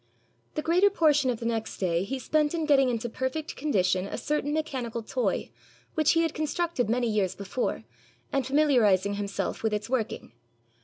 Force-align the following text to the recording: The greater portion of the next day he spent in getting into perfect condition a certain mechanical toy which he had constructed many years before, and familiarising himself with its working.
The 0.55 0.63
greater 0.63 0.89
portion 0.89 1.29
of 1.29 1.39
the 1.39 1.45
next 1.45 1.77
day 1.77 2.03
he 2.03 2.17
spent 2.17 2.55
in 2.55 2.65
getting 2.65 2.89
into 2.89 3.07
perfect 3.07 3.55
condition 3.55 4.07
a 4.07 4.17
certain 4.17 4.51
mechanical 4.51 5.03
toy 5.03 5.51
which 5.93 6.13
he 6.13 6.23
had 6.23 6.33
constructed 6.33 6.89
many 6.89 7.07
years 7.07 7.35
before, 7.35 7.83
and 8.31 8.43
familiarising 8.43 9.13
himself 9.13 9.61
with 9.61 9.73
its 9.75 9.91
working. 9.91 10.31